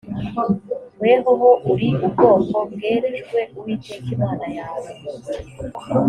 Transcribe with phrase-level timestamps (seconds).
[1.01, 4.89] wehoho uri ubwoko bwerejwe uwiteka imana yawe